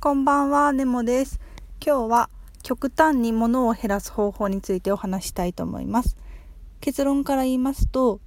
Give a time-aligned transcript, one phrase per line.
[0.00, 1.40] こんばんは、ネモです。
[1.84, 2.30] 今日は
[2.62, 6.16] 極端に物を減らす方法についてお話したいと思います。
[6.80, 8.20] 結論から言いますと、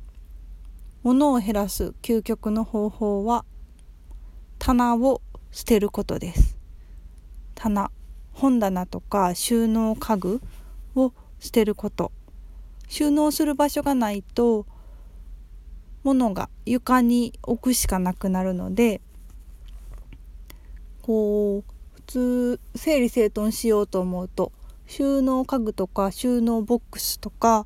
[1.01, 3.45] 物を減らす究極の方法は
[4.59, 5.21] 棚を
[5.51, 6.57] 捨てることです。
[7.55, 7.89] 棚、
[8.33, 10.41] 本棚とか収納家具
[10.95, 12.11] を捨てること。
[12.89, 14.65] 収納する場所がないと
[16.03, 18.99] 物が床に置くしかなくなるので
[21.11, 24.53] こう普通整理整頓しようと思うと
[24.87, 27.65] 収納家具とか収納ボックスとか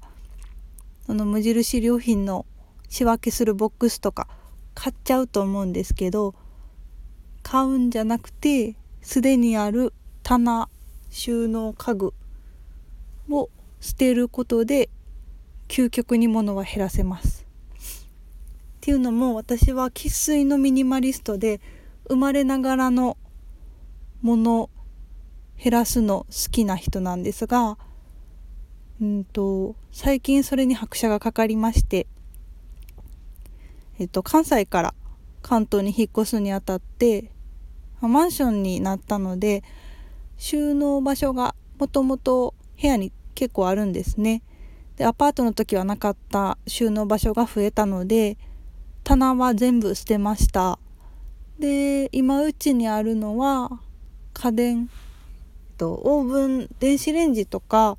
[1.07, 2.47] あの無印良品の
[2.89, 4.27] 仕分けするボックスとか
[4.73, 6.33] 買っちゃうと思うんですけど
[7.43, 10.67] 買うんじゃなくてすでにある棚
[11.11, 12.15] 収納家具
[13.29, 14.89] を捨てることで
[15.67, 17.45] 究極に物は減らせます。
[17.45, 17.77] っ
[18.81, 21.61] ていうのも私は生粋のミニマリストで
[22.09, 23.17] 生まれながらの
[24.25, 24.71] 物
[25.55, 27.77] 減らすの好きな人なんですが
[28.99, 32.07] うんと最近それに拍車がかかりまして
[33.99, 34.95] えっと関西から
[35.43, 37.29] 関東に引っ越すにあたって
[38.01, 39.63] マンションになったので
[40.37, 44.41] 収納場所がもともと部屋に結構あるんですね。
[44.97, 48.37] でアパートの時はなかった収納場所が増えたので
[49.03, 50.79] 棚は全部捨てました。
[51.59, 53.81] で今うちにあるのは
[54.35, 54.89] 家電
[55.77, 57.97] とオーブン電子レンジとか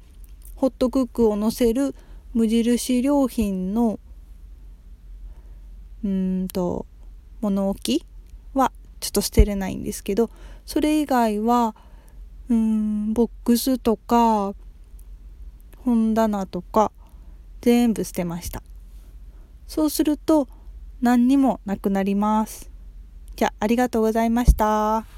[0.55, 1.95] ホットクックを載せる
[2.35, 3.99] 無印良品の
[6.05, 6.87] うんと
[7.41, 8.05] 物置
[8.55, 8.71] は
[9.01, 10.31] ちょっと捨てれないんですけど
[10.65, 11.75] それ以外は
[12.49, 14.55] うんボックスとか
[15.85, 16.93] 本棚とか
[17.61, 18.63] 全部捨てました
[19.67, 20.49] そうすると
[21.01, 22.71] 何にもなくなります
[23.35, 25.16] じゃあありがとうございました。